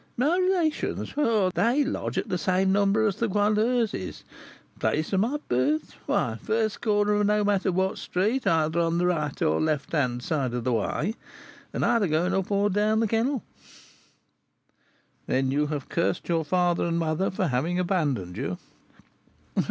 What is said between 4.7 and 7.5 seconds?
Place of my birth? Why, the first corner of no